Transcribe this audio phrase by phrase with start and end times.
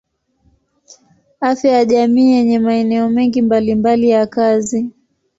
[1.41, 4.89] Afya ya jamii yenye maeneo mengi mbalimbali ya kazi.